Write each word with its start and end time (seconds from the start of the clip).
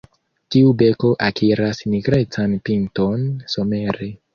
Tiu 0.55 0.71
beko 0.79 1.11
akiras 1.27 1.85
nigrecan 1.95 2.59
pinton 2.71 3.33
somere. 3.59 4.15